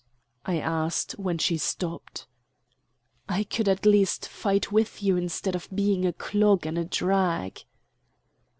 [0.47, 2.25] I asked when she stopped.
[3.29, 7.63] "I could at least fight with you instead of being a clog and a drag."